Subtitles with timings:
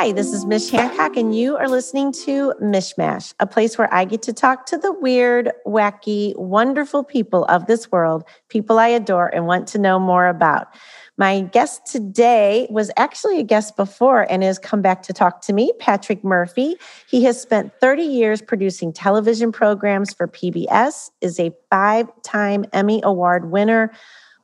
[0.00, 4.04] Hi, this is Mish Hancock, and you are listening to Mishmash, a place where I
[4.04, 9.26] get to talk to the weird, wacky, wonderful people of this world, people I adore
[9.34, 10.68] and want to know more about.
[11.16, 15.52] My guest today was actually a guest before and has come back to talk to
[15.52, 16.76] me, Patrick Murphy.
[17.08, 23.00] He has spent 30 years producing television programs for PBS, is a five time Emmy
[23.02, 23.90] Award winner.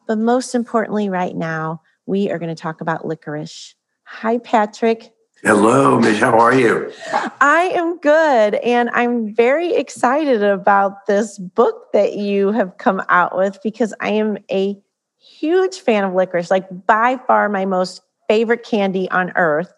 [0.09, 3.77] But most importantly, right now, we are going to talk about licorice.
[4.03, 5.14] Hi, Patrick.
[5.45, 6.21] Hello, Mish.
[6.21, 6.91] How are you?
[7.13, 8.55] I am good.
[8.55, 14.13] And I'm very excited about this book that you have come out with because I
[14.13, 14.81] am a
[15.19, 19.71] huge fan of licorice, like by far my most favorite candy on earth.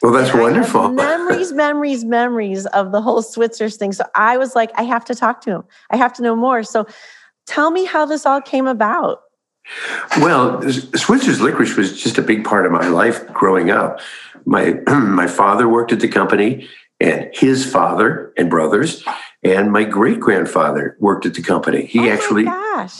[0.00, 0.88] Well, that's and wonderful.
[0.92, 3.92] memories, memories, memories of the whole Switzer's thing.
[3.92, 5.64] So I was like, I have to talk to him.
[5.90, 6.62] I have to know more.
[6.62, 6.86] So
[7.46, 9.20] tell me how this all came about.
[10.18, 14.00] Well, Switzer's licorice was just a big part of my life growing up.
[14.44, 16.68] My my father worked at the company,
[17.00, 19.04] and his father and brothers,
[19.42, 21.86] and my great grandfather worked at the company.
[21.86, 22.44] He oh actually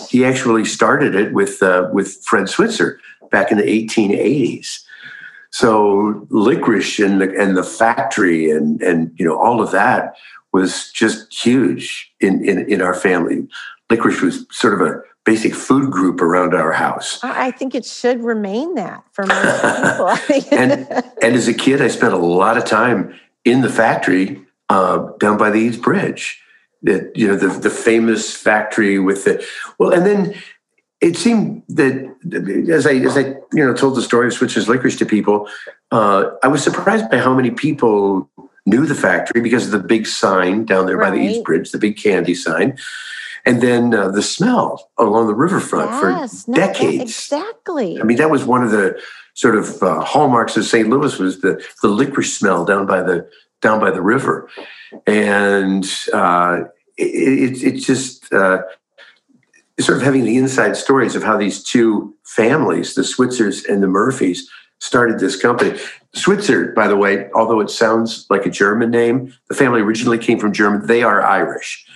[0.08, 4.80] he actually started it with uh, with Fred Switzer back in the 1880s.
[5.52, 10.16] So licorice and the, and the factory and and you know all of that
[10.52, 13.46] was just huge in, in in our family.
[13.90, 17.20] Licorice was sort of a basic food group around our house.
[17.22, 20.58] I think it should remain that for most people.
[20.58, 25.08] and and as a kid, I spent a lot of time in the factory uh,
[25.18, 26.40] down by the Eads Bridge.
[26.82, 29.46] That you know the the famous factory with the
[29.78, 30.34] well, and then
[31.02, 31.92] it seemed that
[32.70, 35.46] as I as I you know told the story of Switzer's licorice to people,
[35.90, 38.30] uh, I was surprised by how many people
[38.64, 41.10] knew the factory because of the big sign down there right.
[41.10, 42.78] by the Eads Bridge, the big candy sign
[43.44, 47.02] and then uh, the smell along the riverfront yes, for decades.
[47.02, 48.00] exactly.
[48.00, 49.00] I mean, that was one of the
[49.34, 50.88] sort of uh, hallmarks of St.
[50.88, 53.28] Louis was the the licorice smell down by the
[53.62, 54.48] down by the river,
[55.06, 56.62] and uh,
[56.96, 58.62] it, it, it just uh,
[59.78, 63.88] sort of having the inside stories of how these two families, the Switzers and the
[63.88, 64.48] Murphys,
[64.78, 65.78] started this company.
[66.14, 70.38] Switzer, by the way, although it sounds like a German name, the family originally came
[70.38, 70.86] from German.
[70.86, 71.86] They are Irish.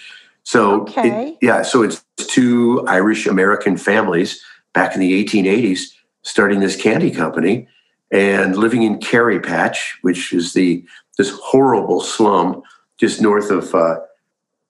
[0.44, 1.30] So okay.
[1.30, 5.80] it, yeah, so it's two Irish American families back in the 1880s
[6.22, 7.66] starting this candy company
[8.10, 10.84] and living in Kerry Patch, which is the
[11.18, 12.62] this horrible slum
[12.98, 14.00] just north of uh,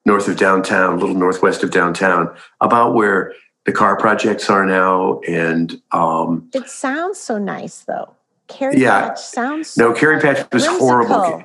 [0.06, 3.32] north of downtown, a little northwest of downtown, about where
[3.64, 5.20] the car projects are now.
[5.26, 8.14] And um, it sounds so nice, though.
[8.48, 9.08] Kerry yeah.
[9.08, 9.92] Patch sounds no.
[9.94, 10.78] Kerry Patch was whimsical.
[10.78, 11.44] horrible.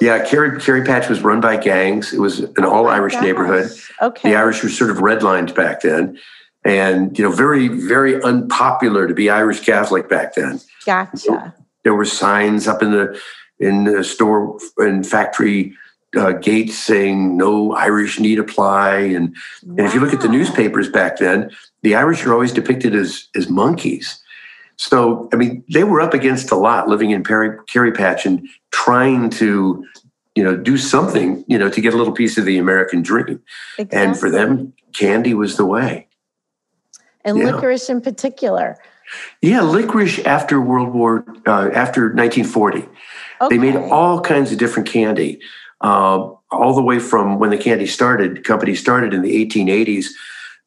[0.00, 2.12] Yeah, Kerry Kerry Patch was run by gangs.
[2.12, 3.22] It was an oh all Irish gosh.
[3.22, 3.70] neighborhood.
[4.00, 6.18] Okay, the Irish were sort of redlined back then,
[6.64, 10.60] and you know, very very unpopular to be Irish Catholic back then.
[10.86, 11.54] Gotcha.
[11.84, 13.20] There were signs up in the
[13.58, 15.74] in the store and factory
[16.16, 19.76] uh, gates saying no Irish need apply, and wow.
[19.76, 21.50] and if you look at the newspapers back then,
[21.82, 24.22] the Irish are always depicted as as monkeys.
[24.80, 28.48] So, I mean, they were up against a lot living in Perry, Kerry Patch and
[28.70, 29.86] trying to,
[30.34, 33.42] you know, do something, you know, to get a little piece of the American dream.
[33.76, 33.98] Exactly.
[33.98, 36.08] And for them, candy was the way.
[37.26, 37.50] And yeah.
[37.50, 38.78] licorice in particular.
[39.42, 42.78] Yeah, licorice after World War, uh, after 1940.
[42.78, 42.88] Okay.
[43.50, 45.40] They made all kinds of different candy,
[45.82, 50.06] uh, all the way from when the candy started, company started in the 1880s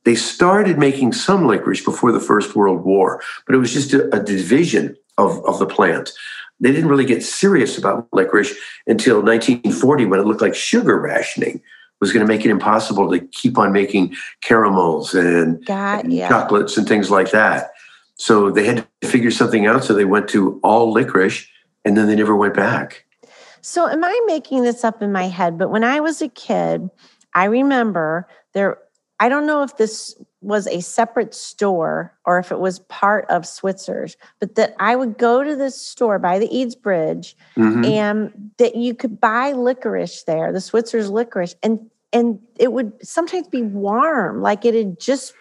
[0.05, 4.13] they started making some licorice before the First World War, but it was just a,
[4.15, 6.11] a division of, of the plant.
[6.59, 8.53] They didn't really get serious about licorice
[8.87, 11.61] until 1940 when it looked like sugar rationing
[11.99, 16.27] was going to make it impossible to keep on making caramels and, God, yeah.
[16.27, 17.71] chocolates and things like that.
[18.15, 19.85] So they had to figure something out.
[19.85, 21.47] So they went to all licorice
[21.85, 23.05] and then they never went back.
[23.61, 25.57] So, am I making this up in my head?
[25.57, 26.89] But when I was a kid,
[27.33, 28.77] I remember there
[29.19, 33.45] I don't know if this was a separate store or if it was part of
[33.45, 37.85] Switzer's, but that I would go to this store by the Eads Bridge mm-hmm.
[37.85, 43.47] and that you could buy licorice there, the Switzer's licorice, and and it would sometimes
[43.47, 45.33] be warm, like it had just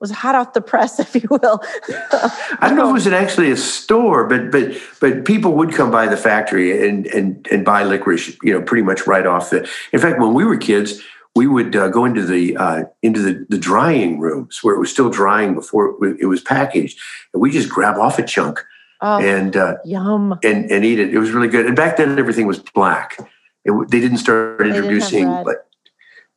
[0.00, 1.62] was hot off the press, if you will.
[1.88, 5.90] I don't know if it was actually a store, but but but people would come
[5.90, 9.68] by the factory and and and buy licorice, you know, pretty much right off the.
[9.92, 11.02] In fact, when we were kids,
[11.36, 14.90] we would uh, go into the uh, into the, the drying rooms where it was
[14.90, 16.98] still drying before it was packaged,
[17.32, 18.64] and we just grab off a chunk
[19.02, 21.14] oh, and uh, yum and and eat it.
[21.14, 21.66] It was really good.
[21.66, 23.18] And back then, everything was black.
[23.64, 25.68] It, they didn't start introducing, didn't but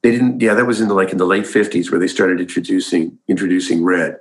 [0.03, 0.41] they didn't.
[0.41, 3.83] Yeah, that was in the like in the late fifties where they started introducing introducing
[3.83, 4.19] red,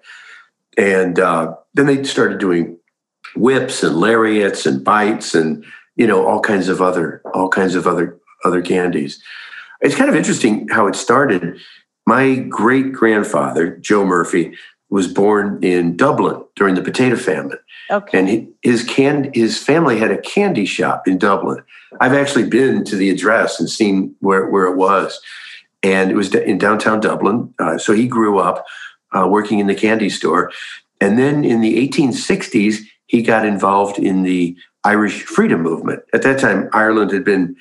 [0.78, 2.78] and uh, then they started doing
[3.36, 5.64] whips and lariats and bites and
[5.98, 9.20] you know, all kinds of other, all kinds of other, other candies.
[9.80, 11.58] It's kind of interesting how it started.
[12.06, 14.56] My great grandfather, Joe Murphy,
[14.90, 17.58] was born in Dublin during the potato famine.
[17.90, 18.18] Okay.
[18.18, 21.62] And he, his can his family had a candy shop in Dublin.
[22.00, 25.20] I've actually been to the address and seen where, where it was.
[25.82, 27.54] And it was in downtown Dublin.
[27.58, 28.66] Uh, so he grew up
[29.16, 30.50] uh, working in the candy store.
[31.00, 36.02] And then in the 1860s, he got involved in the Irish freedom movement.
[36.12, 37.56] At that time, Ireland had been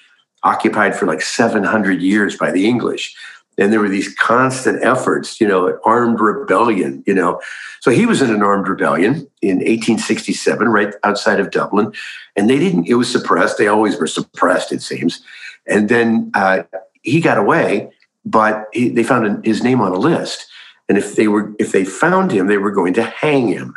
[0.48, 3.16] occupied for like 700 years by the English.
[3.58, 7.42] And there were these constant efforts, you know, armed rebellion, you know.
[7.82, 11.92] So he was in an armed rebellion in 1867, right outside of Dublin.
[12.36, 13.58] And they didn't, it was suppressed.
[13.58, 15.24] They always were suppressed, it seems.
[15.66, 16.64] And then uh,
[17.02, 17.92] he got away,
[18.26, 20.46] but he, they found his name on a list.
[20.88, 23.76] And if they were, if they found him, they were going to hang him.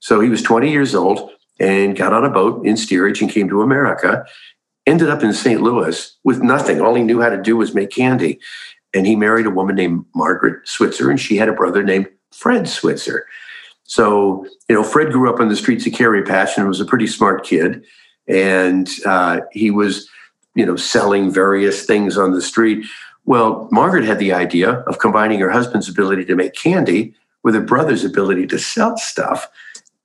[0.00, 1.30] So he was 20 years old
[1.60, 4.24] and got on a boat in steerage and came to America.
[4.86, 5.60] Ended up in St.
[5.60, 6.80] Louis with nothing.
[6.80, 8.40] All he knew how to do was make candy
[8.94, 12.68] and he married a woman named Margaret Switzer, and she had a brother named Fred
[12.68, 13.26] Switzer.
[13.84, 16.84] So, you know, Fred grew up on the streets of Kerry Patch and was a
[16.84, 17.84] pretty smart kid.
[18.28, 20.08] And uh, he was,
[20.54, 22.86] you know, selling various things on the street.
[23.24, 27.60] Well, Margaret had the idea of combining her husband's ability to make candy with her
[27.60, 29.48] brother's ability to sell stuff.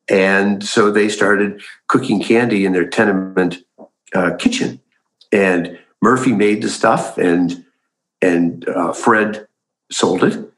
[0.07, 3.63] And so they started cooking candy in their tenement
[4.13, 4.79] uh, kitchen.
[5.31, 7.65] And Murphy made the stuff and
[8.21, 9.47] and uh, Fred
[9.91, 10.51] sold it.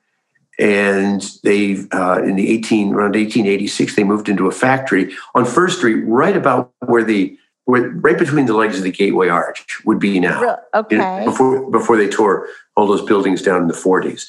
[0.60, 5.78] And they, uh, in the 18 around 1886, they moved into a factory on First
[5.78, 7.38] Street, right about where the
[7.68, 10.58] right between the legs of the Gateway Arch would be now.
[10.74, 11.24] Okay.
[11.26, 14.28] before before they tore all those buildings down in the 40s,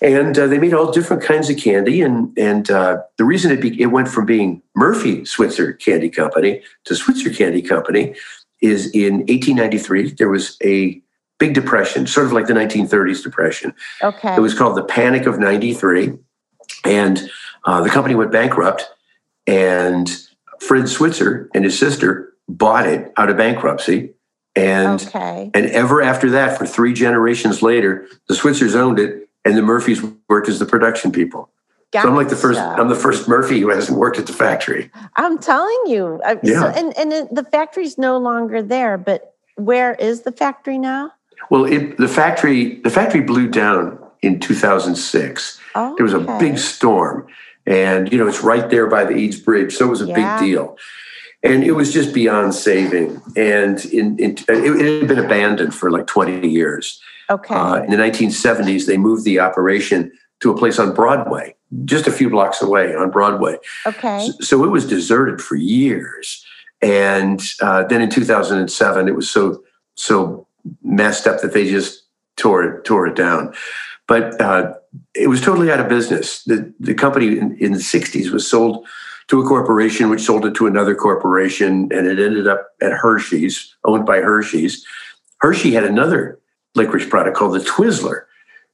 [0.00, 2.02] and uh, they made all different kinds of candy.
[2.02, 6.62] And and uh, the reason it be, it went from being Murphy Switzer Candy Company
[6.84, 8.14] to Switzer Candy Company
[8.60, 11.02] is in 1893 there was a
[11.42, 13.74] big depression, sort of like the 1930s depression.
[14.00, 14.36] Okay.
[14.36, 16.12] It was called the Panic of 93.
[16.84, 17.28] And
[17.64, 18.88] uh, the company went bankrupt.
[19.48, 20.08] And
[20.60, 24.10] Fred Switzer and his sister bought it out of bankruptcy.
[24.54, 25.50] And, okay.
[25.54, 30.02] and ever after that, for three generations later, the Switzers owned it and the Murphys
[30.28, 31.48] worked as the production people.
[31.92, 32.04] Gotcha.
[32.04, 32.58] So I'm like the first.
[32.58, 34.90] I'm the first Murphy who hasn't worked at the factory.
[35.16, 36.22] I'm telling you.
[36.24, 36.60] Uh, yeah.
[36.60, 41.12] So, and and the factory's no longer there, but where is the factory now?
[41.50, 45.60] Well, it, the factory the factory blew down in 2006.
[45.74, 47.26] Oh, there was a big storm,
[47.66, 50.38] and you know it's right there by the Eads Bridge, so it was a Yeah.
[50.38, 50.78] big deal.
[51.44, 53.20] And it was just beyond saving.
[53.36, 57.00] And in, in, it, had been abandoned for like 20 years.
[57.30, 57.54] Okay.
[57.54, 61.54] Uh, in the 1970s, they moved the operation to a place on Broadway,
[61.84, 63.58] just a few blocks away on Broadway.
[63.86, 64.26] okay.
[64.26, 66.44] So, so it was deserted for years.
[66.82, 69.62] And uh, then in 2007, it was so
[69.94, 70.46] so
[70.82, 72.02] messed up that they just
[72.36, 73.54] tore it tore it down.
[74.08, 74.74] But uh,
[75.14, 76.42] it was totally out of business.
[76.42, 78.86] The the company in, in the 60s was sold
[79.28, 83.74] to a corporation, which sold it to another corporation, and it ended up at Hershey's,
[83.84, 84.84] owned by Hershey's.
[85.40, 86.38] Hershey had another
[86.74, 88.24] licorice product called the Twizzler.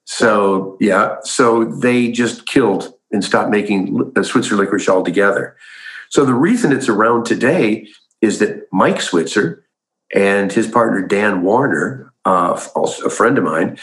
[0.04, 5.56] So yeah, so they just killed and stopped making uh, Switzer licorice altogether.
[6.10, 7.86] So the reason it's around today
[8.20, 9.64] is that Mike Switzer
[10.14, 13.78] and his partner Dan Warner, uh, also a friend of mine,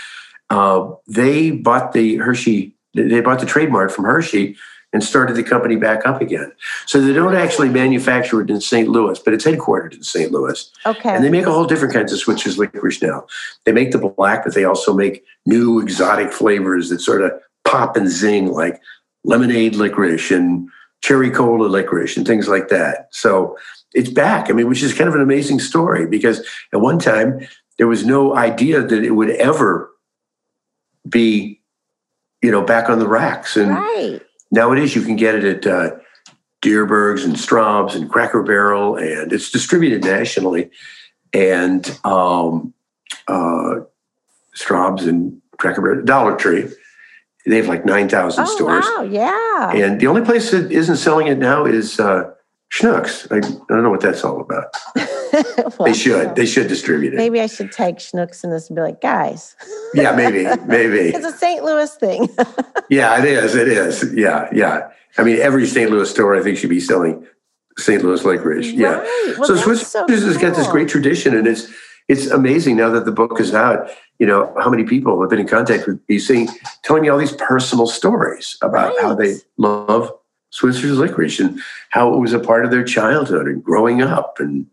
[0.50, 4.58] uh, they bought the Hershey, they bought the trademark from Hershey
[4.96, 6.54] and started the company back up again.
[6.86, 8.88] So they don't actually manufacture it in St.
[8.88, 10.32] Louis, but it's headquartered in St.
[10.32, 10.72] Louis.
[10.86, 11.10] Okay.
[11.10, 13.28] And they make all different kinds of Switzer's licorice now.
[13.66, 17.34] They make the black, but they also make new exotic flavors that sort of
[17.66, 18.82] pop and zing, like
[19.26, 20.70] lemonade licorice and
[21.02, 23.10] cherry cola licorice and things like that.
[23.12, 23.58] So
[23.94, 24.50] it's back.
[24.50, 26.40] I mean, which is kind of an amazing story because
[26.72, 27.46] at one time
[27.78, 29.92] there was no idea that it would ever
[31.10, 31.60] be,
[32.42, 33.58] you know, back on the racks.
[33.58, 34.22] And right.
[34.52, 35.96] Nowadays you can get it at uh,
[36.62, 40.72] Dierbergs and Straub's and Cracker Barrel, and it's distributed nationally.
[41.34, 42.74] And um,
[43.28, 43.82] uh,
[44.54, 46.70] Straub's and Cracker Barrel, Dollar Tree,
[47.46, 48.86] they have like 9,000 Oh stores.
[48.86, 49.04] wow.
[49.04, 49.72] Yeah.
[49.74, 52.32] And the only place that isn't selling it now is uh,
[52.74, 53.32] Schnucks.
[53.32, 54.76] I, I don't know what that's all about.
[55.78, 56.36] Well, They should.
[56.38, 57.18] They should distribute it.
[57.18, 59.58] Maybe I should take Schnucks in this and be like, guys,
[59.94, 61.10] Yeah, maybe, maybe.
[61.16, 61.62] it's a St.
[61.62, 62.30] Louis thing.
[62.90, 63.54] Yeah, it is.
[63.54, 64.14] It is.
[64.14, 64.92] Yeah, yeah.
[65.18, 65.92] I mean, every St.
[65.92, 67.28] Louis store I think should be selling
[67.78, 68.02] St.
[68.04, 68.72] Louis licorice.
[68.72, 68.98] Yeah.
[69.38, 71.68] Well, so Swiss so has got this great tradition, and it's
[72.08, 73.90] it's amazing now that the book is out.
[74.20, 76.50] You know how many people have been in contact with me, saying,
[76.84, 80.12] telling me all these personal stories about how they love
[80.56, 81.60] Switzer's licorice and
[81.90, 84.66] how it was a part of their childhood and growing up, and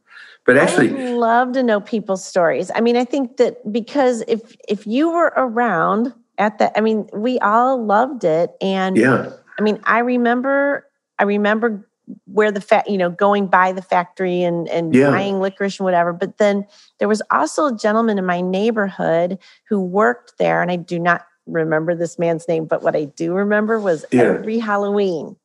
[0.46, 2.70] But actually, I love to know people's stories.
[2.74, 7.08] I mean, I think that because if if you were around at that, I mean,
[7.12, 9.30] we all loved it, and yeah.
[9.58, 10.86] I mean, I remember,
[11.18, 11.86] I remember
[12.26, 15.10] where the fat, you know, going by the factory and and Yeah.
[15.10, 16.12] buying licorice and whatever.
[16.12, 16.64] But then
[16.98, 21.22] there was also a gentleman in my neighborhood who worked there, and I do not
[21.46, 24.22] remember this man's name, but what I do remember was Yeah.
[24.22, 25.36] every Halloween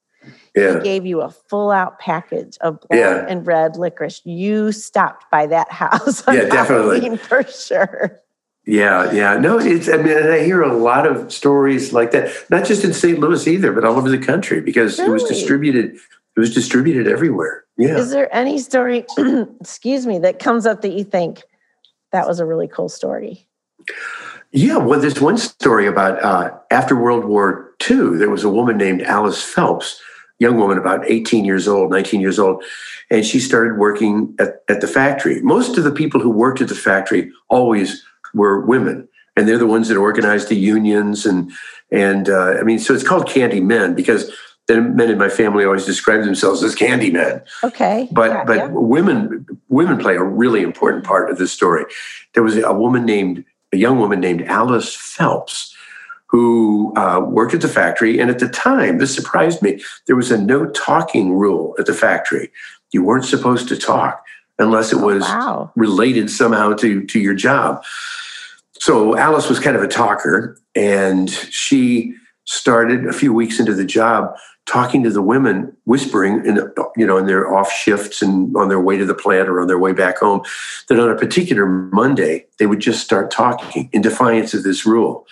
[0.58, 3.26] he gave you a full out package of black Yeah.
[3.28, 4.22] and red licorice.
[4.26, 6.24] You stopped by that house.
[6.28, 7.18] Yeah, definitely.
[7.18, 8.20] For sure.
[8.66, 9.38] Yeah, yeah.
[9.38, 12.94] No, it's, I mean, I hear a lot of stories like that, not just in
[12.94, 13.18] St.
[13.18, 17.64] Louis either, but all over the country because it was distributed, it was distributed everywhere.
[17.78, 17.98] Yeah.
[17.98, 19.06] Is there any story,
[19.62, 21.44] excuse me, that comes up that you think
[22.12, 23.48] that was a really cool story?
[24.52, 28.78] Yeah, well, there's one story about uh, after World War II, there was a woman
[28.78, 30.02] named Alice Phelps,
[30.40, 32.64] young woman about 18 years old, 19 years old,
[33.10, 35.42] and she started working at, at the factory.
[35.42, 38.04] Most of the people who worked at the factory always
[38.34, 41.26] were women, and they're the ones that organized the unions.
[41.26, 41.52] And,
[41.92, 44.32] and uh, I mean, so it's called Candy Men because
[44.68, 48.08] the men in my family always describe themselves as candy men Okay.
[48.12, 48.68] but yeah, but yeah.
[48.68, 51.86] women women play a really important part of this story.
[52.34, 55.74] There was a woman named a young woman named Alice Phelps
[56.30, 59.82] who uh, worked at the factory, and at the time, this surprised me.
[60.06, 62.52] There was a no talking rule at the factory.
[62.92, 64.24] You weren't supposed to talk
[64.60, 65.72] unless it was wow.
[65.76, 67.84] related somehow to to your job.
[68.80, 72.14] So Alice was kind of a talker, and she
[72.46, 74.36] started a few weeks into the job
[74.68, 76.60] talking to the women, whispering in
[76.96, 79.68] you know in their off shifts and on their way to the plant or on
[79.68, 80.42] their way back home,
[80.90, 85.26] that on a particular Monday they would just start talking in defiance of this rule.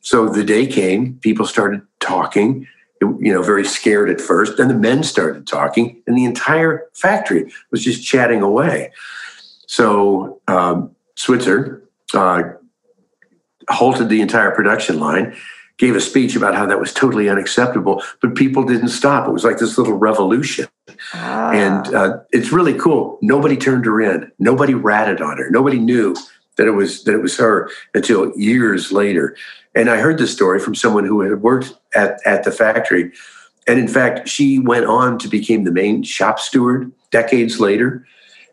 [0.00, 2.66] So the day came, people started talking.
[3.02, 4.58] You know, very scared at first.
[4.58, 8.92] Then the men started talking, and the entire factory was just chatting away.
[9.66, 12.42] So um, Switzer uh,
[13.70, 15.34] halted the entire production line,
[15.78, 19.26] gave a speech about how that was totally unacceptable, but people didn't stop.
[19.26, 20.68] It was like this little revolution.
[21.14, 21.52] Ah.
[21.52, 23.18] And uh, it's really cool.
[23.22, 24.30] Nobody turned her in.
[24.38, 25.48] Nobody ratted on her.
[25.48, 26.14] Nobody knew
[26.60, 29.34] that it was that it was her until years later.
[29.74, 33.12] And I heard this story from someone who had worked at, at the factory.
[33.66, 38.04] And in fact, she went on to become the main shop steward decades later.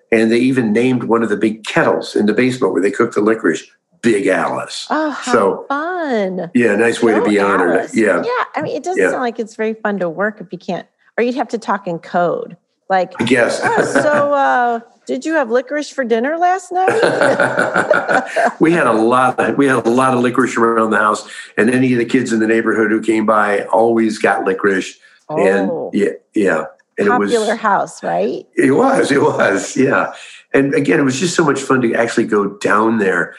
[0.09, 3.15] And they even named one of the big kettles in the basement where they cooked
[3.15, 3.63] the licorice
[4.01, 4.87] Big Alice.
[4.89, 6.49] oh, how so- fun.
[6.53, 7.71] Yeah, nice way to be honored.
[7.75, 7.93] Alice.
[7.95, 8.23] Yeah.
[8.23, 8.43] Yeah.
[8.55, 9.09] I mean, it doesn't Yeah.
[9.09, 10.87] sound like it's very fun to work if you can't,
[11.17, 12.55] or you'd have to talk in code.
[12.89, 13.61] Like, I guess.
[13.63, 16.89] oh, so uh, did you have licorice for dinner last night?
[18.59, 21.27] we had a lot of, we had a lot of licorice around the house
[21.57, 25.37] and any of the kids in the neighborhood who came by always got licorice oh,
[25.37, 26.65] and yeah yeah
[26.97, 28.45] and popular it was house, right?
[28.55, 30.13] it was it was yeah
[30.53, 33.35] and again it was just so much fun to actually go down there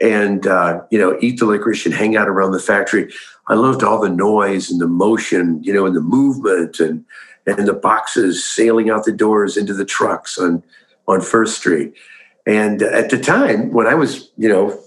[0.00, 3.12] and uh, you know eat the licorice and hang out around the factory
[3.48, 7.04] i loved all the noise and the motion you know and the movement and
[7.46, 10.62] and the boxes sailing out the doors into the trucks on
[11.08, 11.94] on first street
[12.46, 14.78] and at the time when i was you know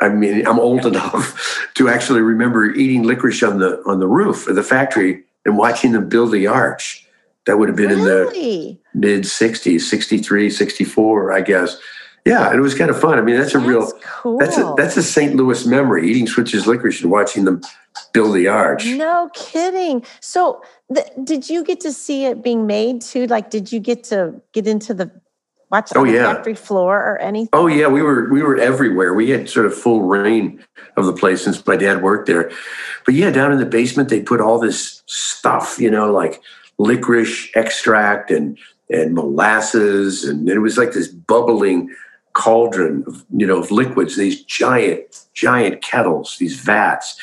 [0.00, 4.48] I mean, I'm old enough to actually remember eating licorice on the on the roof
[4.48, 7.06] of the factory and watching them build the arch.
[7.46, 11.78] That would have been in the mid 60s, 63, 64, I guess.
[12.24, 13.18] Yeah, and it was kind of fun.
[13.18, 14.38] I mean, that's a real That's cool.
[14.38, 15.36] that's a that's a St.
[15.36, 17.60] Louis memory, eating Switzer's licorice and watching them
[18.12, 18.86] build the arch.
[18.86, 20.04] No kidding.
[20.20, 20.62] So,
[20.94, 23.26] th- did you get to see it being made too?
[23.26, 25.10] Like, did you get to get into the
[25.70, 26.32] watch Oh, the yeah.
[26.34, 27.48] factory floor or anything?
[27.52, 29.14] Oh yeah, we were we were everywhere.
[29.14, 30.62] We had sort of full rein
[30.96, 32.50] of the place since my dad worked there.
[33.04, 36.40] But yeah, down in the basement they put all this stuff, you know, like
[36.78, 38.58] licorice extract and
[38.90, 41.90] and molasses, and it was like this bubbling
[42.34, 44.16] cauldron of you know of liquids.
[44.16, 47.18] These giant giant kettles, these vats,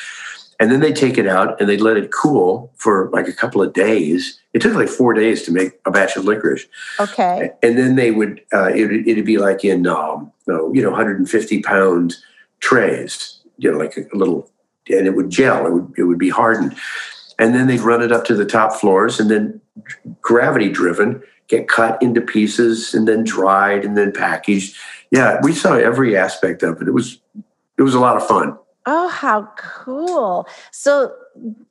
[0.62, 3.60] and then they take it out and they let it cool for like a couple
[3.60, 4.38] of days.
[4.52, 6.68] It took like four days to make a batch of licorice.
[7.00, 7.50] Okay.
[7.64, 12.14] and then they would uh, it, it'd be like in um, you know 150 pound
[12.60, 14.52] trays you know like a, little
[14.88, 15.66] and it would gel.
[15.66, 16.76] It would, it would be hardened.
[17.40, 19.60] And then they'd run it up to the top floors and then
[20.20, 24.76] gravity driven get cut into pieces and then dried and then packaged.
[25.10, 26.86] Yeah we saw every aspect of it.
[26.86, 27.18] It was
[27.76, 30.46] it was a lot of fun Oh, how cool.
[30.70, 31.12] So,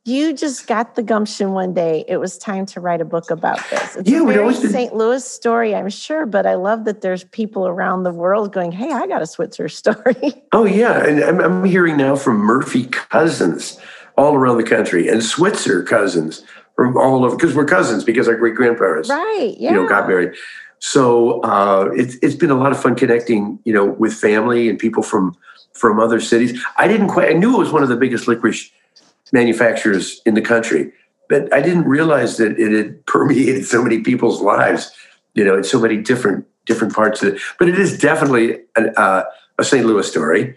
[0.05, 2.03] you just got the gumption one day.
[2.07, 3.95] It was time to write a book about this.
[3.95, 4.95] It's Yeah, a very always been- St.
[4.95, 8.91] Louis story, I'm sure, but I love that there's people around the world going, "Hey,
[8.91, 13.79] I got a Switzer story." Oh yeah, and I'm, I'm hearing now from Murphy cousins
[14.17, 16.43] all around the country and Switzer cousins
[16.75, 19.53] from all over because we're cousins because our great grandparents right.
[19.57, 19.71] Yeah.
[19.71, 20.33] you know got married.
[20.79, 24.79] so uh, it's it's been a lot of fun connecting, you know, with family and
[24.79, 25.35] people from
[25.73, 26.63] from other cities.
[26.77, 27.29] I didn't quite.
[27.29, 28.71] I knew it was one of the biggest licorice
[29.31, 30.91] manufacturers in the country,
[31.29, 34.91] but I didn't realize that it had permeated so many people's lives.
[35.33, 37.41] You know, in so many different different parts of it.
[37.57, 39.23] But it is definitely an, uh,
[39.57, 39.85] a St.
[39.85, 40.55] Louis story.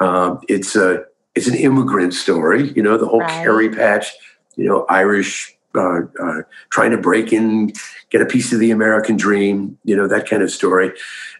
[0.00, 1.04] Um, it's a
[1.34, 2.72] it's an immigrant story.
[2.72, 3.44] You know, the whole right.
[3.44, 4.12] Kerry patch.
[4.56, 7.72] You know, Irish uh, uh, trying to break in,
[8.10, 10.92] get a piece of the American dream, you know, that kind of story.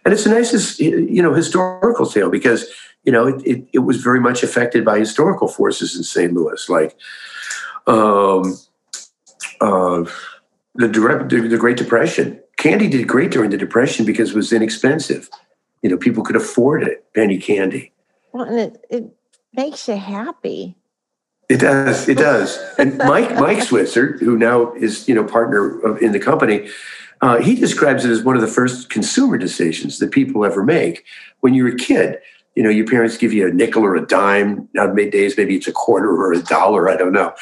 [0.03, 2.65] And it's a nice, you know, historical tale because,
[3.05, 6.33] you know, it, it, it was very much affected by historical forces in St.
[6.33, 6.97] Louis, like
[7.87, 8.57] um,
[9.61, 10.03] uh,
[10.73, 12.41] the, direct, the, the Great Depression.
[12.57, 15.29] Candy did great during the Depression because it was inexpensive.
[15.81, 17.91] You know, people could afford it, penny candy.
[18.31, 19.05] Well, and it, it
[19.53, 20.75] makes you happy.
[21.47, 22.09] It does.
[22.09, 22.57] It does.
[22.79, 26.69] And Mike Mike Switzer, who now is you know partner of, in the company,
[27.21, 31.05] uh, he describes it as one of the first consumer decisions that people ever make.
[31.41, 32.19] When you're a kid,
[32.55, 34.67] you know your parents give you a nickel or a dime.
[34.73, 36.89] Nowadays, maybe it's a quarter or a dollar.
[36.89, 37.33] I don't know,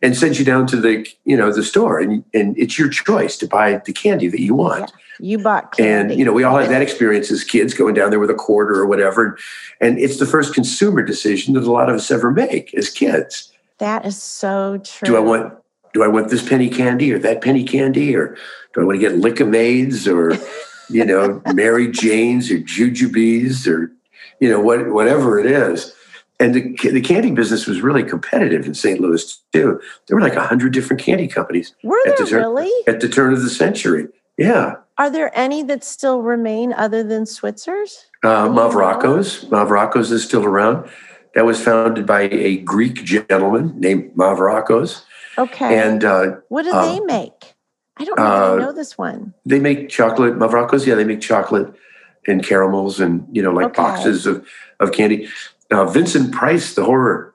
[0.00, 3.36] and send you down to the you know the store, and and it's your choice
[3.38, 4.90] to buy the candy that you want.
[4.90, 4.96] Yeah.
[5.18, 6.14] You bought candy.
[6.14, 8.34] And, you know, we all had that experience as kids going down there with a
[8.34, 9.38] quarter or whatever.
[9.80, 13.52] And it's the first consumer decision that a lot of us ever make as kids.
[13.78, 15.06] That is so true.
[15.06, 15.54] Do I want
[15.92, 18.36] do I want this penny candy or that penny candy or
[18.74, 20.32] do I want to get Lik-M-Aids or
[20.88, 23.92] you know Mary Janes or Jujubes or
[24.42, 25.94] you know what whatever it is.
[26.40, 28.98] And the, the candy business was really competitive in St.
[28.98, 29.80] Louis too.
[30.06, 31.72] There were like a hundred different candy companies.
[31.84, 34.08] Were there the turn, really at the turn of the century?
[34.36, 34.74] Yeah.
[34.98, 38.06] Are there any that still remain other than Switzer's?
[38.24, 38.48] Uh.
[38.48, 40.90] Mavrakos is still around
[41.36, 45.04] that was founded by a Greek gentleman named Mavrakos.
[45.38, 45.78] Okay.
[45.78, 47.54] And uh, what do they um, make?
[47.96, 48.54] I don't know.
[48.54, 49.34] Uh, know this one.
[49.46, 50.84] They make chocolate Mavrakos.
[50.84, 51.72] Yeah, they make chocolate
[52.26, 53.82] and caramels and you know like okay.
[53.82, 54.46] boxes of
[54.80, 55.28] of candy.
[55.70, 57.34] Uh, Vincent Price, the horror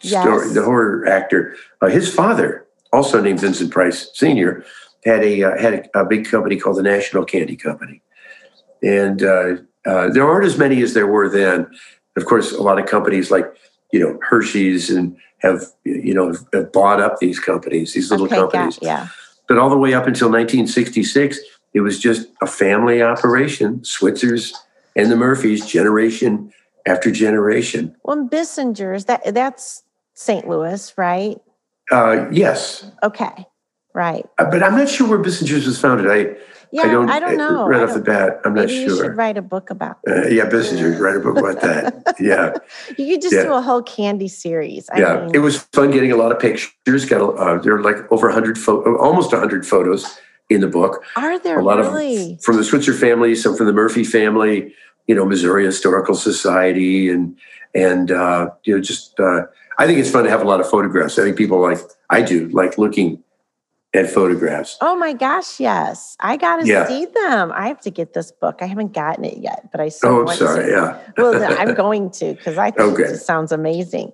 [0.00, 0.22] yes.
[0.22, 4.64] story, the horror actor, uh, his father, also named Vincent Price Senior,
[5.04, 8.00] had a uh, had a, a, big company called the National Candy Company,
[8.82, 11.66] and uh, there aren't as many as there were then
[12.16, 13.46] of course, a lot of companies like
[13.92, 18.36] you know Hershey's and have you know have bought up these companies, these little okay,
[18.36, 18.78] companies.
[18.80, 19.08] Yeah.
[19.46, 21.38] But all the way up until 1966,
[21.74, 23.84] it was just a family operation.
[23.84, 24.54] Switzers
[24.96, 26.52] and the Murphys, generation
[26.86, 27.94] after generation.
[28.04, 29.82] Well, Bissinger's that that's
[30.14, 30.48] St.
[30.48, 31.36] Louis, right?
[31.90, 32.90] Uh, yes.
[33.02, 33.46] Okay.
[33.94, 34.26] Right.
[34.38, 36.10] Uh, but I'm not sure where Bissinger's was founded.
[36.10, 36.36] I
[36.74, 37.68] yeah, I don't, I don't know.
[37.68, 38.80] Right off the bat, I'm not sure.
[38.80, 39.98] You should write a book about.
[40.08, 42.16] Uh, yeah, Bissinger, write a book about that.
[42.20, 42.54] Yeah,
[42.98, 43.44] you could just yeah.
[43.44, 44.88] do a whole candy series.
[44.90, 47.04] I yeah, mean, it was fun getting a lot of pictures.
[47.04, 50.18] Got uh, there are like over 100 photos, almost 100 photos
[50.50, 51.04] in the book.
[51.16, 52.34] Are there a lot really?
[52.34, 54.74] of from the Switzer family, some from the Murphy family.
[55.06, 57.36] You know, Missouri Historical Society, and
[57.74, 59.42] and uh, you know, just uh,
[59.78, 61.18] I think it's fun to have a lot of photographs.
[61.18, 61.78] I think people like
[62.08, 63.22] I do like looking
[63.94, 64.76] at photographs.
[64.80, 66.16] Oh my gosh, yes.
[66.20, 66.86] I got to yeah.
[66.86, 67.52] see them.
[67.52, 68.58] I have to get this book.
[68.60, 70.70] I haven't gotten it yet, but I so Oh, I'm sorry.
[70.70, 70.98] Yeah.
[71.16, 73.12] well, I'm going to because I think okay.
[73.12, 74.12] it sounds amazing.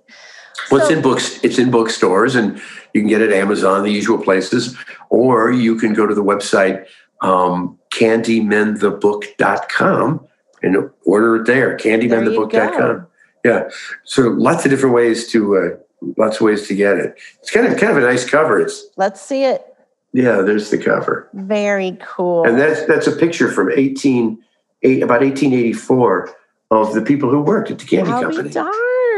[0.69, 1.43] Well, so, it's in books.
[1.43, 2.61] It's in bookstores, and
[2.93, 4.75] you can get it at Amazon, the usual places,
[5.09, 6.85] or you can go to the website
[7.21, 10.27] um, candymenthebook.com
[10.63, 11.77] and order it there.
[11.77, 13.07] Candymenthebook.com.
[13.43, 13.69] Yeah.
[14.03, 15.69] So lots of different ways to uh,
[16.17, 17.15] lots of ways to get it.
[17.39, 18.59] It's kind of kind of a nice cover.
[18.59, 19.65] It's let's see it.
[20.13, 21.29] Yeah, there's the cover.
[21.33, 22.45] Very cool.
[22.45, 24.37] And that's that's a picture from 18
[24.83, 26.35] eight, about 1884
[26.71, 28.49] of the people who worked at the candy I'll company.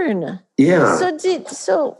[0.04, 0.40] Darn.
[0.58, 0.98] Yeah.
[0.98, 1.98] So did so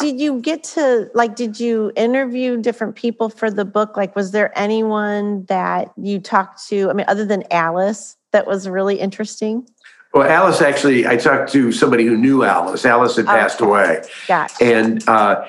[0.00, 4.30] did you get to like did you interview different people for the book like was
[4.30, 9.68] there anyone that you talked to i mean other than alice that was really interesting
[10.14, 12.84] well, Alice actually, I talked to somebody who knew Alice.
[12.84, 13.68] Alice had passed okay.
[13.68, 14.02] away.
[14.28, 14.62] Gotcha.
[14.62, 15.44] And uh,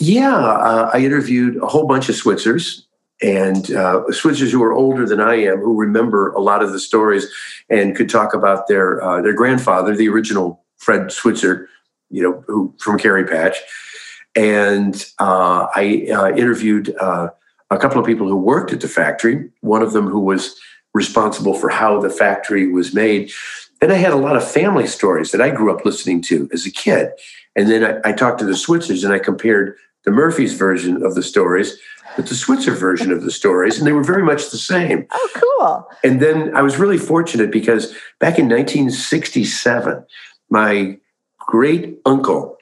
[0.00, 2.88] yeah, uh, I interviewed a whole bunch of Switzers
[3.22, 6.80] and uh, Switzers who are older than I am, who remember a lot of the
[6.80, 7.28] stories
[7.70, 11.68] and could talk about their uh, their grandfather, the original Fred Switzer,
[12.10, 13.56] you know, who from Kerry Patch.
[14.34, 17.32] And uh, I uh, interviewed a
[17.78, 19.50] couple of people who worked at the factory.
[19.60, 20.58] One of them who was
[20.94, 23.30] responsible for how the factory was made.
[23.80, 26.66] Then I had a lot of family stories that I grew up listening to as
[26.66, 27.10] a kid.
[27.54, 31.14] And then I, I talked to the Switzers and I compared the Murphy's version of
[31.14, 31.78] the stories
[32.16, 35.06] with the Switzer version of the stories, and they were very much the same.
[35.10, 35.88] Oh, cool.
[36.02, 40.04] And then I was really fortunate because back in 1967,
[40.50, 40.98] my
[41.38, 42.56] great uncle,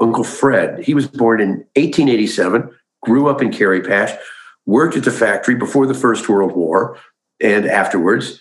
[0.00, 2.70] Uncle Fred, he was born in 1887,
[3.02, 4.18] grew up in Kerry Patch,
[4.66, 6.98] worked at the factory before the First World War,
[7.40, 8.40] and afterwards.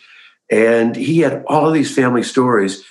[0.50, 2.84] And he had all of these family stories.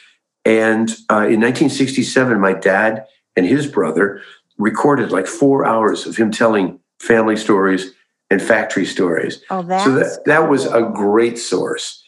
[0.44, 4.23] And uh, in 1967, my dad and his brother
[4.59, 7.92] recorded like four hours of him telling family stories
[8.31, 9.42] and factory stories.
[9.51, 11.99] Oh, that's so that, that was a great source.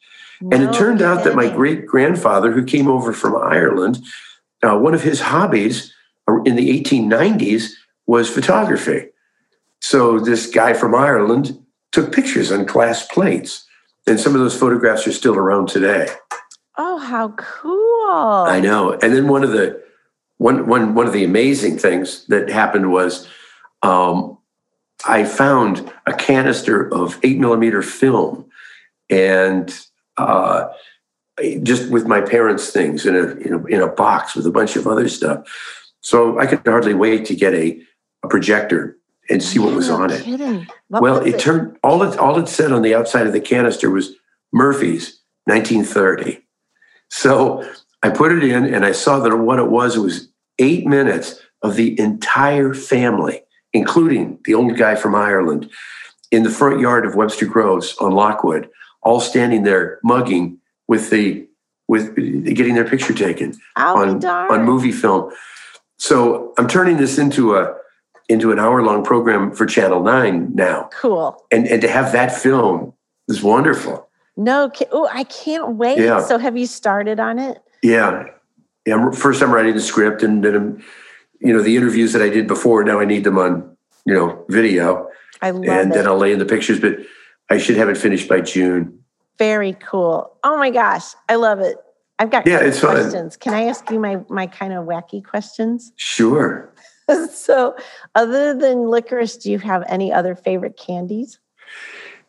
[0.42, 4.05] No and it turned out that my great grandfather, who came over from Ireland,
[4.62, 5.94] uh, one of his hobbies
[6.44, 7.70] in the 1890s
[8.07, 9.09] was photography.
[9.81, 11.59] So this guy from Ireland
[11.92, 13.66] took pictures on glass plates,
[14.07, 16.09] and some of those photographs are still around today.
[16.76, 18.44] Oh, how cool!
[18.48, 18.92] I know.
[18.92, 19.83] And then one of the
[20.38, 23.28] one one one of the amazing things that happened was
[23.83, 24.38] um,
[25.07, 28.46] I found a canister of eight millimeter film,
[29.11, 29.72] and
[30.16, 30.68] uh,
[31.62, 34.77] just with my parents' things in a, in a, in a box with a bunch
[34.77, 35.46] of other stuff.
[36.01, 37.81] So I could hardly wait to get a,
[38.22, 38.96] a projector
[39.31, 40.27] and see what was on it.
[40.88, 43.90] well, it, it, turned all it all it said on the outside of the canister
[43.90, 44.14] was
[44.53, 46.44] Murphy's 1930.
[47.09, 47.68] So
[48.03, 51.40] I put it in and I saw that what it was, it was eight minutes
[51.62, 55.70] of the entire family, including the old guy from Ireland,
[56.31, 58.68] in the front yard of Webster Groves on Lockwood,
[59.03, 61.47] all standing there mugging with the
[61.88, 65.33] with getting their picture taken on, on movie film.
[65.99, 67.75] So I'm turning this into a
[68.29, 70.88] into an hour long program for Channel Nine now.
[70.93, 71.45] Cool.
[71.51, 72.95] And and to have that film
[73.29, 74.09] is wonderful.
[74.37, 75.99] No, oh, I can't wait.
[75.99, 76.23] Yeah.
[76.23, 77.62] So have you started on it?
[77.83, 78.25] Yeah,
[78.87, 79.11] yeah.
[79.11, 80.85] First, I'm writing the script, and then I'm,
[81.41, 82.83] you know, the interviews that I did before.
[82.85, 85.09] Now I need them on, you know, video.
[85.43, 85.95] I love and it.
[85.95, 86.95] then I'll lay in the pictures, but
[87.50, 88.98] I should have it finished by June.
[89.38, 90.37] Very cool.
[90.44, 91.76] Oh my gosh, I love it.
[92.18, 93.35] I've got yeah, it's questions.
[93.35, 93.40] Fun.
[93.40, 95.92] Can I ask you my my kind of wacky questions?
[95.98, 96.72] Sure.
[97.33, 97.76] so,
[98.14, 101.40] other than licorice, do you have any other favorite candies?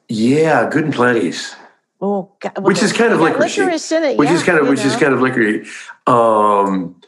[0.10, 1.56] Yeah, good and plenty's.
[2.02, 2.54] Oh, God.
[2.58, 3.58] Well, which is kind of licorice.
[3.58, 4.86] licorice in it, which yeah, is kind of which know.
[4.88, 5.70] is kind of licorice.
[6.08, 7.00] Um,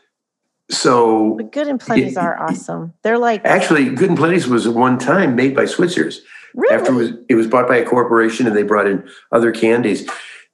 [0.69, 2.93] so, but good and plenty's are awesome.
[3.01, 6.19] They're like actually good and plenty's was at one time made by Switzers.
[6.55, 6.75] Really?
[6.75, 10.09] After it was, it was bought by a corporation and they brought in other candies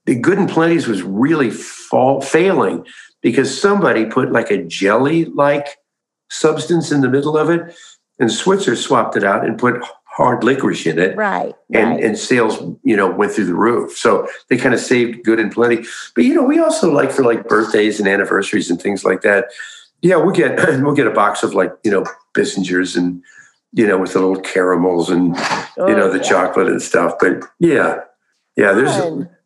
[0.06, 2.86] the Good and Plenty's was really fall, failing
[3.22, 5.68] because somebody put like a jelly like
[6.30, 7.76] substance in the middle of it,
[8.20, 11.16] and Switzer swapped it out and put hard licorice in it.
[11.16, 11.54] Right.
[11.74, 12.04] And right.
[12.04, 13.98] and sales, you know, went through the roof.
[13.98, 15.86] So they kind of saved good and plenty.
[16.16, 19.46] But you know, we also like for like birthdays and anniversaries and things like that.
[20.02, 23.24] Yeah, we'll get we'll get a box of like, you know, Bissingers and
[23.74, 26.30] you know, with the little caramels and oh, you know, oh, the yeah.
[26.30, 27.16] chocolate and stuff.
[27.20, 28.02] But yeah.
[28.58, 28.96] Yeah, there's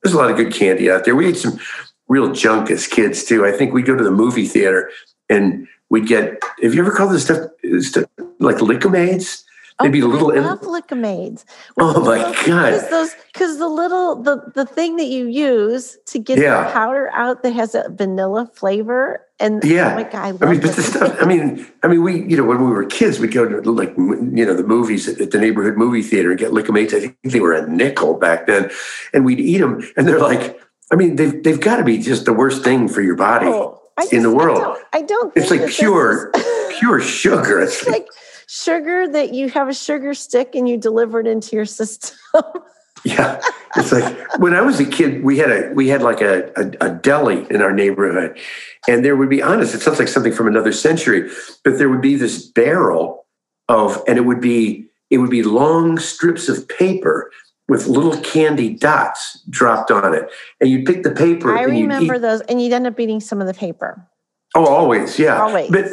[0.04, 1.16] there's a lot of good candy out there.
[1.16, 1.60] We ate some
[2.08, 3.46] real junk as kids too.
[3.46, 4.90] I think we'd go to the movie theater
[5.30, 6.42] and we'd get.
[6.64, 7.50] Have you ever called this stuff,
[7.82, 8.06] stuff
[8.40, 9.45] like Lik-M-Aids?
[9.82, 10.32] They'd be oh, little.
[10.32, 11.46] I love Lik-M-Aids.
[11.78, 12.72] Oh my god!
[12.72, 16.64] Because those, because the little, the the thing that you use to get yeah.
[16.64, 20.48] the powder out that has a vanilla flavor, and oh yeah, oh my god, I,
[20.48, 21.18] I mean, but the stuff.
[21.20, 23.94] I mean, I mean, we, you know, when we were kids, we'd go to like,
[23.98, 26.94] you know, the movies at, at the neighborhood movie theater and get Lik-M-Aids.
[26.94, 28.72] I think they were a nickel back then,
[29.14, 30.58] and we'd eat them, and they're like,
[30.90, 33.82] I mean, they've they've got to be just the worst thing for your body oh,
[34.00, 34.60] just, in the world.
[34.60, 34.80] I don't.
[34.94, 36.32] I don't it's like pure,
[36.80, 37.60] pure sugar.
[37.60, 38.08] It's like
[38.48, 42.18] sugar that you have a sugar stick and you deliver it into your system.
[43.04, 43.42] yeah,
[43.76, 46.88] it's like when I was a kid, we had a we had like a, a,
[46.88, 48.38] a deli in our neighborhood,
[48.88, 49.76] and there would be honest.
[49.76, 51.30] It sounds like something from another century,
[51.64, 53.26] but there would be this barrel
[53.70, 57.32] of, and it would be it would be long strips of paper
[57.68, 60.30] with little candy dots dropped on it,
[60.60, 61.52] and you'd pick the paper.
[61.52, 64.08] And I remember those, and you'd end up eating some of the paper.
[64.56, 65.42] Oh, always, yeah.
[65.42, 65.70] Always.
[65.70, 65.86] But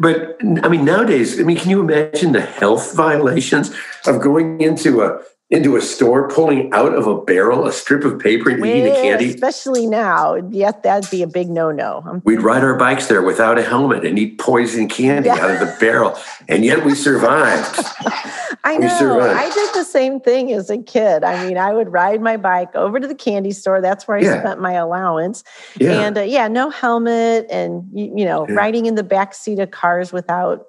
[0.00, 3.72] but I mean nowadays, I mean, can you imagine the health violations
[4.06, 8.18] of going into a into a store, pulling out of a barrel a strip of
[8.18, 9.30] paper and eating the candy?
[9.30, 12.20] Especially now, yet that'd be a big no-no.
[12.24, 15.36] We'd ride our bikes there without a helmet and eat poison candy yeah.
[15.36, 17.78] out of the barrel, and yet we survived.
[18.64, 19.20] I know.
[19.20, 21.24] I did the same thing as a kid.
[21.24, 23.80] I mean, I would ride my bike over to the candy store.
[23.80, 24.40] That's where I yeah.
[24.40, 25.44] spent my allowance.
[25.78, 26.02] Yeah.
[26.02, 29.70] And uh, yeah, no helmet, and you, you know, riding in the back seat of
[29.70, 30.66] cars without.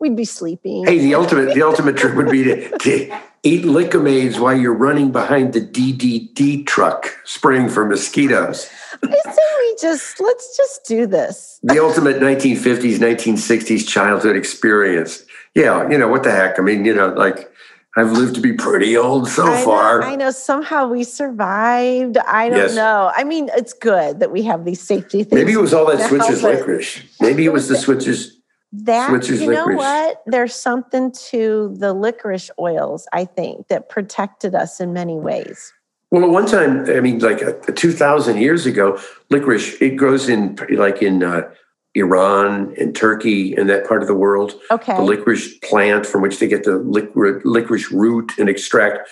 [0.00, 0.86] We'd be sleeping.
[0.86, 5.12] Hey, the ultimate the ultimate trick would be to, to eat Lik-M-Aids while you're running
[5.12, 8.68] behind the DDT truck, spraying for mosquitoes.
[9.02, 11.60] I say we just let's just do this.
[11.62, 16.58] The ultimate 1950s, 1960s childhood experience yeah, you know, what the heck?
[16.58, 17.50] I mean, you know, like
[17.96, 20.00] I've lived to be pretty old so I far.
[20.00, 22.16] Know, I know somehow we survived.
[22.18, 22.74] I don't yes.
[22.74, 23.10] know.
[23.14, 25.40] I mean, it's good that we have these safety things.
[25.40, 27.02] Maybe it was all that Switzer's licorice.
[27.20, 28.36] Maybe it was the Switzer's.
[28.72, 29.76] That Switzer's you know licorice.
[29.76, 30.22] what?
[30.26, 33.08] There's something to the licorice oils.
[33.12, 35.72] I think that protected us in many ways.
[36.10, 40.58] Well, at one time, I mean, like uh, 2,000 years ago, licorice, it grows in
[40.70, 41.50] like in uh,
[41.94, 44.54] Iran and Turkey and that part of the world.
[44.70, 44.96] Okay.
[44.96, 49.08] The licorice plant from which they get the licorice, licorice root and extract,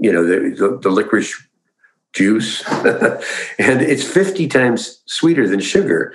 [0.00, 1.34] you know, the, the, the licorice
[2.12, 2.64] juice.
[3.58, 6.14] and it's 50 times sweeter than sugar.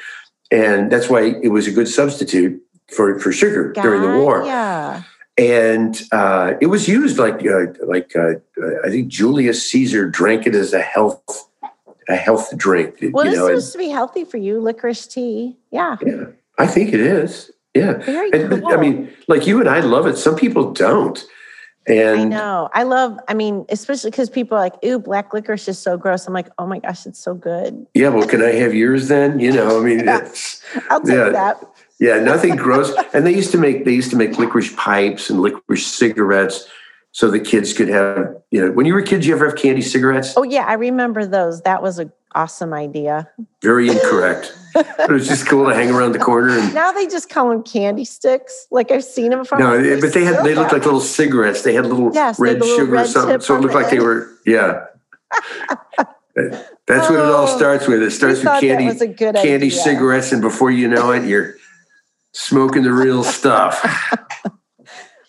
[0.49, 4.43] And that's why it was a good substitute for, for sugar Got during the war.
[4.45, 5.03] Yeah.
[5.37, 8.33] And uh, it was used like uh, like uh,
[8.83, 11.49] I think Julius Caesar drank it as a health
[12.09, 12.97] a health drink.
[13.13, 15.57] Well, you it's supposed to be healthy for you, licorice tea.
[15.71, 15.95] Yeah.
[16.05, 16.25] yeah,
[16.59, 17.49] I think it is.
[17.73, 18.73] Yeah, Very and cool.
[18.73, 20.17] I mean, like you and I love it.
[20.17, 21.23] Some people don't.
[21.87, 22.69] And I know.
[22.73, 26.27] I love, I mean, especially because people are like, ooh, black licorice is so gross.
[26.27, 27.87] I'm like, oh my gosh, it's so good.
[27.95, 29.39] yeah, well, can I have yours then?
[29.39, 30.29] You know, I mean, Yeah.
[30.89, 31.29] I'll take Yeah.
[31.29, 31.63] that.
[32.01, 32.91] Yeah, nothing gross.
[33.13, 36.67] And they used to make they used to make licorice pipes and licorice cigarettes,
[37.11, 38.35] so the kids could have.
[38.49, 40.33] You know, when you were kids you ever have candy cigarettes?
[40.35, 40.65] Oh, yeah.
[40.65, 41.61] I remember those.
[41.61, 43.29] That was an awesome idea.
[43.61, 44.53] Very incorrect.
[44.73, 46.73] but it was just cool to hang around the corner and.
[46.73, 48.67] Now they just call them candy sticks.
[48.71, 49.59] Like I've seen them from.
[49.59, 51.61] No, eh, but they had they looked like little cigarettes.
[51.61, 53.75] They had little Yes, they had red little sugar or red something, so it looked
[53.75, 54.85] like they were yeah.
[56.87, 58.01] That's what it all Oh, starts with.
[58.01, 59.71] It starts with candy, was a good candy idea.
[59.71, 61.55] cigarettes, and before you know it, you're
[62.33, 63.83] smoking the real stuff.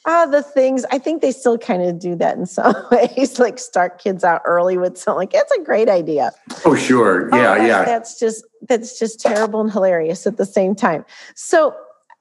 [0.04, 0.84] Ah, the things.
[0.90, 4.42] I think they still kind of do that in some ways, like start kids out
[4.44, 5.14] early with something.
[5.16, 6.32] Like it's a great idea.
[6.64, 7.84] Oh, sure, Oh, yeah, that- yeah.
[7.84, 11.04] That's just that's just terrible and hilarious at the same time.
[11.36, 11.76] So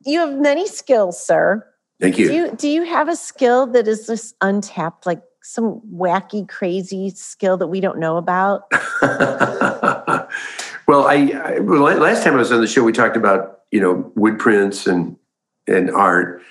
[0.06, 1.66] you have many skills, sir.
[2.00, 2.32] Thank Do you.
[2.32, 7.58] you do you have a skill that is just untapped, like some wacky, crazy skill
[7.58, 8.66] that we don't know about?
[10.92, 13.80] well, I, I well, last time I was on the show, we talked about you
[13.80, 15.16] know wood prints and
[15.66, 16.42] and art,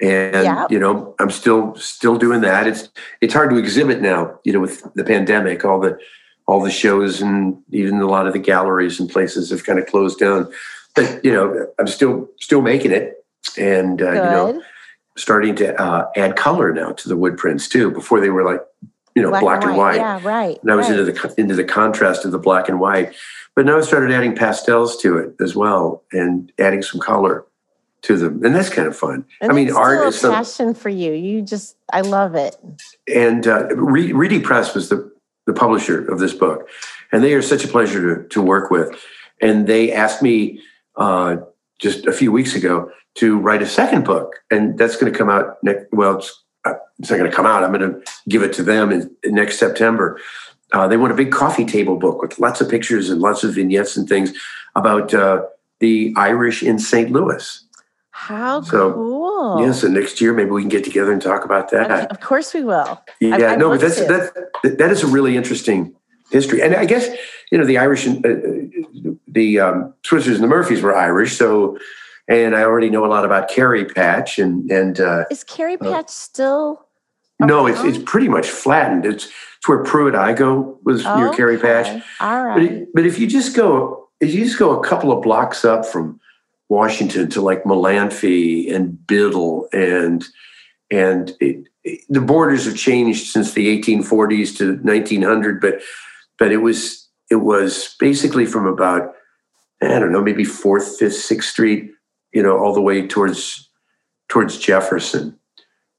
[0.00, 0.66] and Yeah.
[0.70, 2.68] you know I'm still still doing that.
[2.68, 2.88] It's
[3.20, 5.98] it's hard to exhibit now, you know, with the pandemic, all the
[6.46, 9.86] all the shows and even a lot of the galleries and places have kind of
[9.86, 10.52] closed down.
[10.94, 13.24] But you know, I'm still still making it,
[13.58, 14.62] and uh, you know,
[15.16, 17.90] starting to uh, add color now to the wood prints too.
[17.90, 18.60] Before they were like
[19.14, 19.96] you know black, and white.
[19.96, 20.58] Yeah, right.
[20.62, 20.98] And I was right.
[20.98, 23.14] into the into the contrast of the black and white.
[23.56, 27.44] But now I started adding pastels to it as well and adding some color
[28.02, 28.44] to them.
[28.44, 29.24] And that's kind of fun.
[29.40, 31.12] And I mean, art is some, passion for you.
[31.12, 32.56] You just, I love it.
[33.12, 35.12] and uh, Re- Reedy Press was the,
[35.46, 36.68] the publisher of this book.
[37.12, 38.98] And they are such a pleasure to, to work with.
[39.42, 40.60] And they asked me
[40.96, 41.36] uh,
[41.78, 44.36] just a few weeks ago to write a second book.
[44.50, 47.64] And that's going to come out next, well, it's, it's not going to come out.
[47.64, 50.20] I'm going to give it to them in, in next September.
[50.72, 53.54] Uh, they want a big coffee table book with lots of pictures and lots of
[53.54, 54.32] vignettes and things
[54.76, 55.42] about uh,
[55.80, 57.10] the Irish in St.
[57.10, 57.64] Louis.
[58.10, 59.64] How So, cool.
[59.64, 61.90] Yeah, so next year maybe we can get together and talk about that.
[61.90, 63.02] Of- Of course we will.
[63.20, 64.04] Yeah, I no, but that's to.
[64.62, 65.94] that that is a really interesting
[66.30, 67.08] history, and I guess
[67.50, 71.78] you know the Irish, and uh, the um, Switzers and the Murphys were Irish, so
[72.30, 76.08] and I already know a lot about Kerry Patch, and and uh, Is Kerry Patch
[76.08, 76.86] still?
[77.40, 77.88] no, it's around?
[77.88, 79.04] it's pretty much flattened.
[79.04, 79.26] It's
[79.58, 82.02] it's where Pruitt Igoe was near Kerry Patch, Okay.
[82.20, 85.22] All but it, but if you just go if you just go a couple of
[85.22, 86.20] blocks up from
[86.68, 90.24] Washington to like Mullanphy and Biddle and
[90.90, 95.80] and it, it- the borders have changed since the 1840s to 1900 but
[96.38, 99.14] but it was it was basically from about
[99.82, 101.90] I don't know maybe 4th 5th 6th street
[102.32, 103.68] you know all the way towards
[104.28, 105.38] towards Jefferson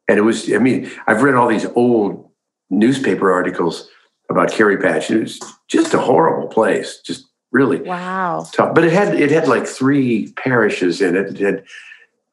[0.08, 2.30] and it was I mean I've read all these old
[2.70, 3.89] newspaper articles
[4.30, 8.46] about Kerry Patch it was just a horrible place just really wow.
[8.54, 8.74] tough.
[8.74, 11.39] But it had it had like three parishes in it.
[11.39, 11.63] It had,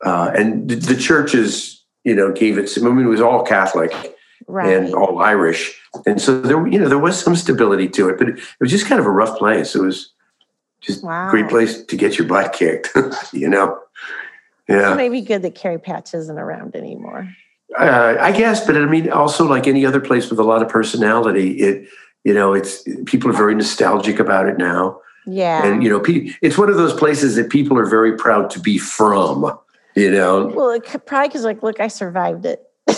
[0.05, 2.69] uh, and the, the churches, you know, gave it.
[2.69, 3.93] Some, I mean, it was all Catholic
[4.47, 4.73] Right.
[4.73, 8.17] and all Irish, and so there, you know, there was some stability to it.
[8.17, 9.75] But it, was just kind of a rough place.
[9.75, 10.13] It was
[10.81, 11.29] just Wow.
[11.29, 12.91] a great place to get your butt kicked.
[13.33, 13.79] you know,
[14.69, 14.93] yeah.
[14.93, 17.29] It may be good that Kerry Patch isn't around anymore.
[17.79, 20.69] Uh, I guess, but I mean, also like any other place with a lot of
[20.69, 21.89] personality, it
[22.25, 25.01] you know, it's people are very nostalgic about it now.
[25.31, 25.67] Yeah.
[25.67, 28.79] and you know it's one of those places that people are very proud to be
[28.79, 29.59] from
[29.95, 32.65] you know well, it could, probably because, like, look, I survived it.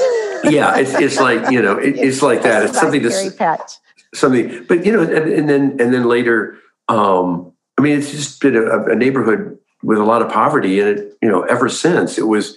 [0.44, 3.72] yeah it's, it's like you know it, it's like that it's something Kerry that's Patch.
[4.14, 6.56] something but you know and, and then and then later
[6.88, 7.49] um
[7.80, 11.16] i mean it's just been a, a neighborhood with a lot of poverty in it
[11.22, 12.18] you know ever since.
[12.18, 12.56] It was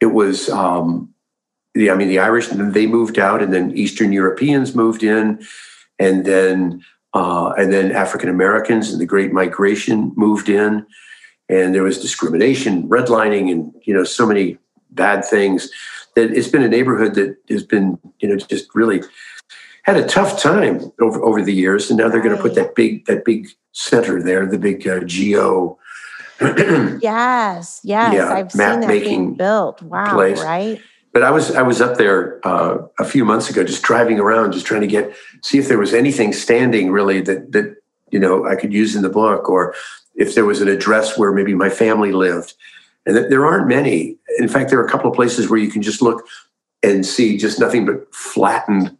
[0.00, 1.12] it was um
[1.74, 5.44] the i mean the irish they moved out and then eastern europeans moved in
[5.98, 10.84] and then uh, and then African Americans and the Great Migration moved in,
[11.48, 14.58] and there was discrimination, redlining, and you know so many
[14.90, 15.70] bad things.
[16.16, 19.02] That it's been a neighborhood that has been you know just really
[19.84, 22.74] had a tough time over, over the years, and now they're going to put that
[22.74, 25.78] big that big center there, the big uh, geo.
[26.40, 29.82] yes, yes, yeah, I've seen that being built.
[29.82, 30.42] Wow, place.
[30.42, 30.80] right?
[31.12, 34.52] But I was I was up there uh, a few months ago, just driving around,
[34.52, 37.76] just trying to get see if there was anything standing really that that
[38.10, 39.74] you know I could use in the book, or
[40.16, 42.54] if there was an address where maybe my family lived.
[43.06, 44.16] And there aren't many.
[44.38, 46.26] In fact, there are a couple of places where you can just look
[46.82, 48.96] and see just nothing but flattened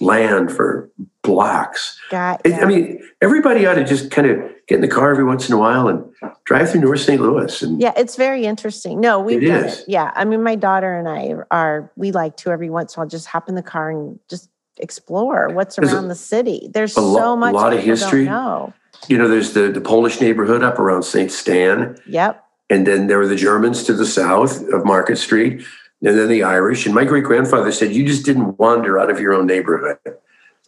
[0.00, 0.90] land for
[1.22, 1.98] blocks.
[2.10, 2.42] Got.
[2.46, 5.54] I mean, everybody ought to just kind of get in the car every once in
[5.54, 6.04] a while and
[6.44, 7.20] drive through North St.
[7.20, 7.62] Louis.
[7.62, 9.00] And yeah, it's very interesting.
[9.00, 9.80] No, we've it done is.
[9.80, 9.84] it.
[9.88, 13.02] Yeah, I mean, my daughter and I are we like to every once in a
[13.02, 16.68] while just hop in the car and just explore what's there's around a, the city.
[16.72, 17.52] There's lo- so much.
[17.52, 18.24] A lot of history.
[18.24, 18.72] Know.
[19.08, 21.30] You know, there's the the Polish neighborhood up around St.
[21.30, 21.96] Stan.
[22.06, 22.42] Yep.
[22.70, 25.62] And then there were the Germans to the south of Market Street
[26.04, 26.84] and then the Irish.
[26.84, 29.98] And my great grandfather said, You just didn't wander out of your own neighborhood.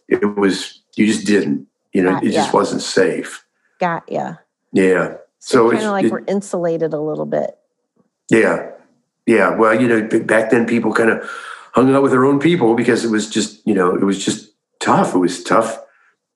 [0.07, 2.41] It was, you just didn't, you know, Got it ya.
[2.41, 3.45] just wasn't safe.
[3.79, 4.35] Got ya.
[4.71, 5.17] Yeah.
[5.39, 7.57] So, so kind of like it, we're insulated a little bit.
[8.29, 8.71] Yeah.
[9.25, 9.55] Yeah.
[9.55, 11.29] Well, you know, back then people kind of
[11.73, 14.51] hung out with their own people because it was just, you know, it was just
[14.79, 15.13] tough.
[15.13, 15.79] It was tough.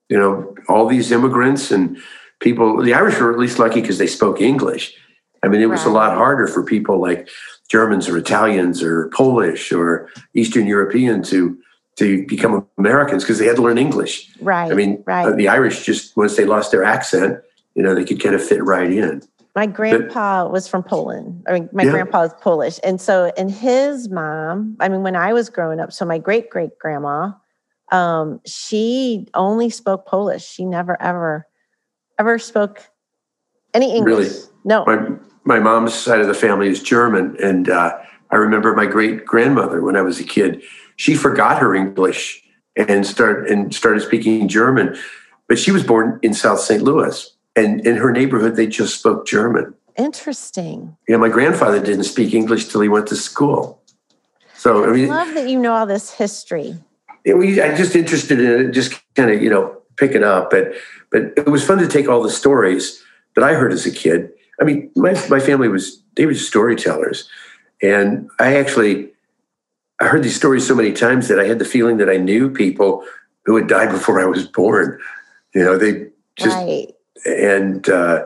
[0.09, 1.97] You know, all these immigrants and
[2.39, 4.95] people, the Irish were at least lucky because they spoke English.
[5.43, 5.89] I mean, it was right.
[5.89, 7.27] a lot harder for people like
[7.71, 11.57] Germans or Italians or Polish or Eastern European to
[11.95, 14.29] to become Americans because they had to learn English.
[14.41, 14.69] Right.
[14.71, 15.27] I mean, right.
[15.27, 17.39] Uh, the Irish just once they lost their accent,
[17.75, 19.21] you know, they could kind of fit right in.
[19.55, 21.45] My grandpa but, was from Poland.
[21.47, 21.91] I mean, my yeah.
[21.91, 24.75] grandpa was Polish, and so and his mom.
[24.81, 27.31] I mean, when I was growing up, so my great great grandma,
[27.93, 30.45] um, she only spoke Polish.
[30.45, 31.47] She never ever
[32.19, 32.81] ever spoke
[33.73, 34.27] any English.
[34.27, 34.47] Really?
[34.65, 34.83] No.
[34.85, 37.97] My, my mom's side of the family is German, and uh,
[38.29, 40.61] I remember my great grandmother when I was a kid.
[40.95, 42.43] She forgot her English
[42.75, 44.97] and started and started speaking German,
[45.47, 46.83] but she was born in South St.
[46.83, 49.73] Louis, and in her neighborhood they just spoke German.
[49.97, 50.95] Interesting.
[51.07, 53.81] Yeah, my grandfather didn't speak English till he went to school.
[54.55, 56.75] So I, mean, love that you know all this history.
[57.25, 60.51] Yeah, we, I'm just interested in it, just kind of you know pick it up,
[60.51, 60.73] but
[61.11, 63.03] but it was fun to take all the stories
[63.35, 67.27] that I heard as a kid I mean, my, my family was, they were storytellers.
[67.81, 69.09] And I actually,
[69.99, 72.49] I heard these stories so many times that I had the feeling that I knew
[72.49, 73.03] people
[73.45, 74.99] who had died before I was born.
[75.55, 76.87] You know, they just, right.
[77.25, 78.25] and uh,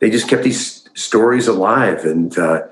[0.00, 2.04] they just kept these stories alive.
[2.04, 2.62] And uh,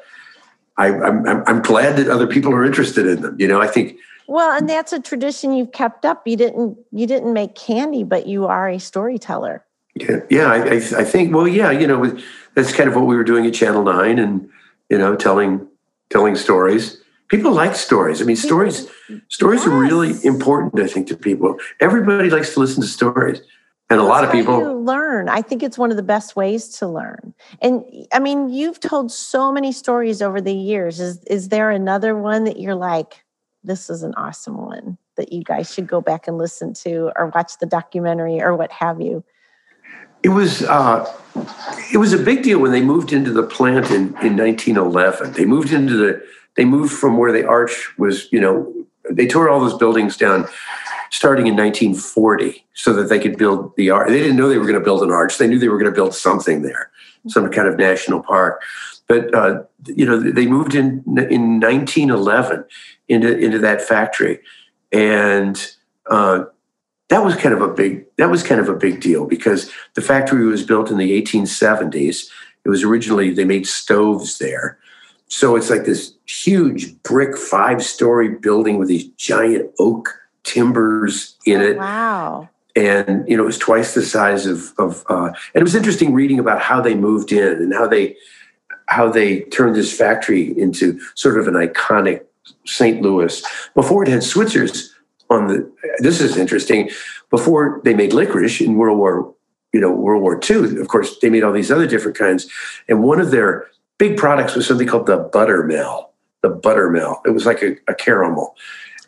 [0.76, 3.36] I, I'm, I'm glad that other people are interested in them.
[3.38, 3.96] You know, I think,
[4.26, 6.26] well, and that's a tradition you've kept up.
[6.26, 9.63] You didn't you didn't make candy, but you are a storyteller.
[9.94, 10.46] Yeah, yeah.
[10.46, 11.34] I, I, I think.
[11.34, 11.70] Well, yeah.
[11.70, 12.18] You know,
[12.54, 14.48] that's kind of what we were doing at Channel Nine, and
[14.90, 15.66] you know, telling
[16.10, 17.00] telling stories.
[17.28, 18.20] People like stories.
[18.20, 18.88] I mean, stories
[19.28, 19.68] stories yes.
[19.68, 20.82] are really important.
[20.82, 21.58] I think to people.
[21.80, 23.40] Everybody likes to listen to stories,
[23.88, 25.28] and a lot of people learn.
[25.28, 27.34] I think it's one of the best ways to learn.
[27.62, 31.00] And I mean, you've told so many stories over the years.
[31.00, 33.24] Is is there another one that you're like,
[33.62, 37.32] this is an awesome one that you guys should go back and listen to, or
[37.34, 39.24] watch the documentary, or what have you?
[40.24, 41.12] It was uh,
[41.92, 45.32] it was a big deal when they moved into the plant in, in 1911.
[45.32, 48.32] They moved into the they moved from where the arch was.
[48.32, 48.74] You know,
[49.10, 50.48] they tore all those buildings down
[51.10, 54.08] starting in 1940 so that they could build the arch.
[54.08, 55.38] They didn't know they were going to build an arch.
[55.38, 56.90] They knew they were going to build something there,
[57.28, 58.62] some kind of national park.
[59.06, 62.64] But uh, you know, they moved in in 1911
[63.08, 64.40] into into that factory,
[64.90, 65.74] and
[66.10, 66.44] uh,
[67.14, 70.02] that was kind of a big that was kind of a big deal because the
[70.02, 72.28] factory was built in the 1870s.
[72.64, 74.78] It was originally they made stoves there.
[75.28, 81.76] So it's like this huge brick five-story building with these giant oak timbers in it.
[81.76, 82.48] Wow.
[82.74, 86.14] And you know, it was twice the size of of uh, and it was interesting
[86.14, 88.16] reading about how they moved in and how they
[88.86, 92.24] how they turned this factory into sort of an iconic
[92.66, 93.00] St.
[93.02, 93.40] Louis.
[93.76, 94.93] Before it had Switzer's
[95.30, 96.90] on the this is interesting.
[97.30, 99.34] Before they made licorice in world war
[99.72, 102.48] you know world war ii of course they made all these other different kinds.
[102.88, 103.66] And one of their
[103.98, 106.10] big products was something called the buttermel
[106.42, 108.56] the buttermel it was like a, a caramel.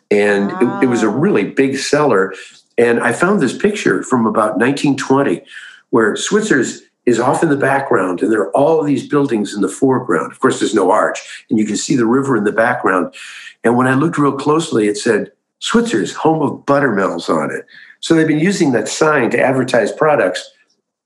[0.09, 1.11] And it, it was a ah.
[1.11, 2.33] really big seller.
[2.77, 5.43] And i found this picture from about 1920
[5.89, 9.69] where switzer's is off in the background and there are all these buildings in the
[9.69, 10.29] foreground.
[10.33, 13.15] Of course there's no arch and you can see the river in the background.
[13.63, 17.65] And when i looked real closely it said Switzer's, home of buttermills on it.
[17.99, 20.51] So they've been using that sign to advertise products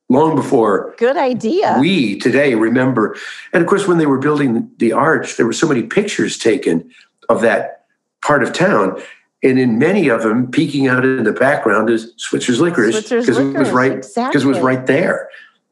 [0.10, 0.94] long before.
[0.98, 1.78] Good idea.
[1.80, 3.18] We today remember.
[3.54, 6.92] And of course, when they were building the arch, there were so many pictures taken
[7.30, 7.86] of that
[8.22, 9.02] part of town.
[9.44, 13.58] and in many of them, peeking out in the background is Switzer's licorice because it
[13.58, 14.42] was right because exactly.
[14.42, 15.30] it was right there.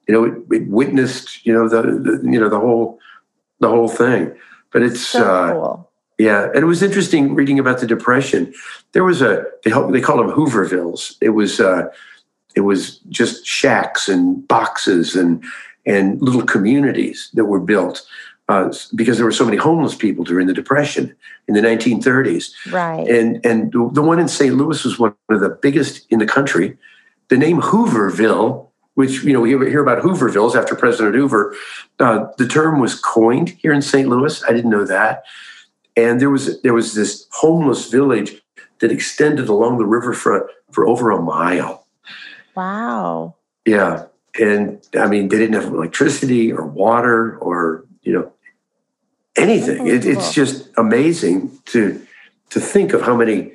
[0.07, 2.97] You know, it, it, witnessed you know the, the, you know the whole
[3.59, 4.35] the whole thing.
[4.71, 5.88] But it's so uh, cool.
[6.19, 8.53] Yeah, and it was interesting reading about the depression.
[8.91, 11.15] There was a they they called them Hoovervilles.
[11.21, 11.89] It was uh,
[12.55, 15.41] it was just shacks and boxes and
[15.85, 18.05] and little communities that were built
[18.49, 21.15] uh, because there were so many homeless people during the Depression
[21.47, 22.51] in the 1930s.
[22.69, 23.07] Right.
[23.07, 24.53] And and the one in St.
[24.53, 26.77] Louis was one of the biggest in the country.
[27.29, 31.55] The name Hooverville, which you know we hear about Hoovervilles after President Hoover,
[31.99, 34.09] uh, the term was coined here in St.
[34.09, 34.43] Louis.
[34.43, 35.23] I didn't know that.
[35.95, 38.41] And there was there was this homeless village
[38.79, 41.85] that extended along the riverfront for over a mile.
[42.55, 43.35] Wow.
[43.65, 44.05] Yeah.
[44.39, 48.31] And I mean, they didn't have electricity or water or, you know,
[49.35, 49.87] anything.
[49.87, 52.05] It, it's just amazing to
[52.51, 53.53] to think of how many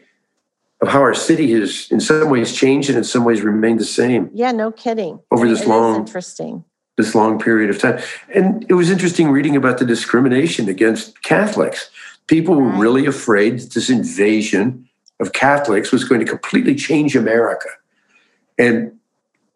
[0.80, 3.84] of how our city has in some ways changed and in some ways remained the
[3.84, 4.30] same.
[4.32, 5.20] Yeah, no kidding.
[5.30, 6.64] Over this it long interesting.
[6.96, 8.00] This long period of time.
[8.32, 11.90] And it was interesting reading about the discrimination against Catholics.
[12.26, 14.88] People were really afraid that this invasion
[15.20, 17.68] of Catholics was going to completely change America.
[18.58, 18.98] And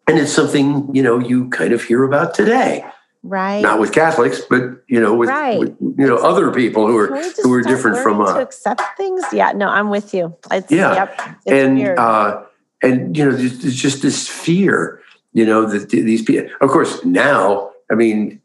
[0.07, 2.83] and it's something, you know, you kind of hear about today.
[3.21, 3.61] Right.
[3.61, 5.59] Not with Catholics, but you know, with, right.
[5.59, 8.33] with you know other people who are who are different from us.
[8.33, 9.51] To accept things, yeah.
[9.51, 10.35] No, I'm with you.
[10.49, 12.43] It's, yeah, yep, and uh,
[12.81, 15.01] and you know, there's, there's just this fear,
[15.33, 16.49] you know, that these people.
[16.61, 18.41] Of course, now, I mean,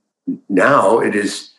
[0.49, 1.51] now it is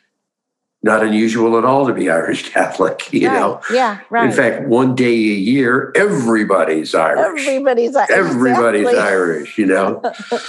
[0.85, 3.33] not unusual at all to be Irish Catholic, you right.
[3.33, 3.59] know?
[3.73, 4.29] Yeah, right.
[4.29, 7.41] In fact, one day a year, everybody's Irish.
[7.41, 8.11] Everybody's Irish.
[8.11, 9.03] Everybody's exactly.
[9.03, 9.99] Irish, you know?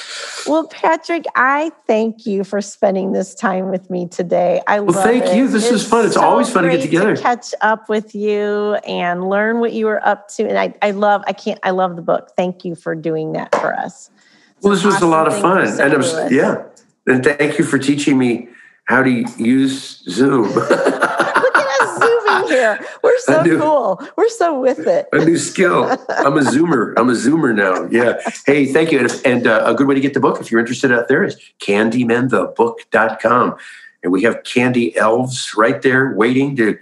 [0.46, 4.60] well, Patrick, I thank you for spending this time with me today.
[4.66, 5.36] I well, love thank it.
[5.38, 5.48] you.
[5.48, 6.04] This it's is fun.
[6.04, 7.16] It's so always fun to get together.
[7.16, 10.46] To catch up with you and learn what you were up to.
[10.46, 12.32] And I, I love, I can't, I love the book.
[12.36, 14.10] Thank you for doing that for us.
[14.56, 15.66] It's well, this was awesome a lot of fun.
[15.66, 16.64] And was, yeah.
[17.06, 18.48] And thank you for teaching me
[18.86, 20.42] how to use Zoom.
[20.54, 22.80] Look at us zooming here.
[23.02, 24.00] We're so new, cool.
[24.16, 25.08] We're so with it.
[25.12, 25.84] A new skill.
[26.08, 26.94] I'm a Zoomer.
[26.96, 27.88] I'm a Zoomer now.
[27.90, 28.20] Yeah.
[28.46, 29.00] Hey, thank you.
[29.00, 31.24] And, and uh, a good way to get the book, if you're interested out there,
[31.24, 33.56] is candymanthebook.com.
[34.02, 36.78] And we have candy elves right there waiting to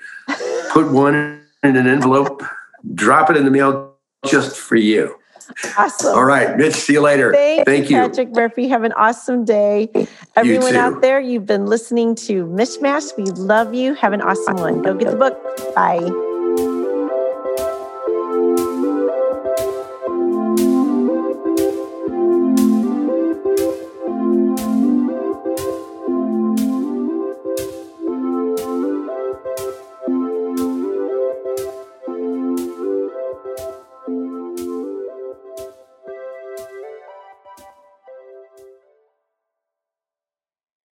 [0.73, 2.43] put one in an envelope,
[2.95, 3.95] drop it in the mail
[4.27, 5.19] just for you.
[5.77, 6.15] Awesome.
[6.15, 7.33] All right, Mitch, see you later.
[7.33, 8.69] Thank, Thank you, Patrick Murphy.
[8.69, 9.91] Have an awesome day.
[10.37, 13.17] Everyone out there, you've been listening to Mishmash.
[13.17, 13.95] We love you.
[13.95, 14.83] Have an awesome one.
[14.83, 15.39] Go get the book.
[15.75, 16.24] Bye.